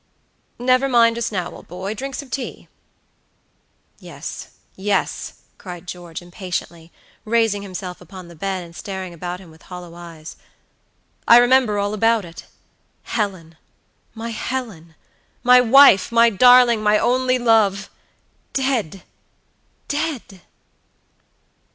"Never 0.57 0.89
mind 0.89 1.15
just 1.15 1.31
now, 1.31 1.51
old 1.51 1.67
boy; 1.67 1.93
drink 1.93 2.15
some 2.15 2.31
tea." 2.31 2.67
"Yes, 3.99 4.47
yes," 4.75 5.33
cried 5.59 5.85
George, 5.87 6.23
impatiently, 6.23 6.91
raising 7.23 7.61
himself 7.61 8.01
upon 8.01 8.27
the 8.27 8.33
bed, 8.33 8.63
and 8.63 8.75
staring 8.75 9.13
about 9.13 9.39
him 9.39 9.51
with 9.51 9.61
hollow 9.61 9.93
eyes. 9.93 10.37
"I 11.27 11.37
remember 11.37 11.77
all 11.77 11.93
about 11.93 12.25
it. 12.25 12.47
Helen! 13.03 13.57
my 14.15 14.31
Helen! 14.31 14.95
my 15.43 15.61
wife, 15.61 16.11
my 16.11 16.31
darling, 16.31 16.81
my 16.81 16.97
only 16.97 17.37
love! 17.37 17.87
Dead, 18.55 19.03
dead!" 19.87 20.41